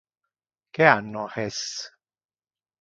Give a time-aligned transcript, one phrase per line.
[0.77, 1.61] Que anno es?